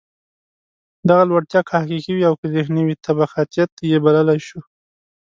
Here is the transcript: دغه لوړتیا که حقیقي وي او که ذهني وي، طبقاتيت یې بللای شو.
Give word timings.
دغه 1.09 1.23
لوړتیا 1.29 1.61
که 1.67 1.73
حقیقي 1.81 2.11
وي 2.13 2.23
او 2.29 2.33
که 2.39 2.45
ذهني 2.55 2.81
وي، 2.85 2.95
طبقاتيت 3.05 3.71
یې 3.91 3.97
بللای 4.05 4.39
شو. 4.47 4.59